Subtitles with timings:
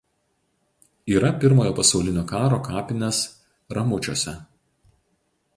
[1.15, 3.23] Yra Pirmojo pasaulinio karo kapinės
[3.79, 4.39] Ramučiuose.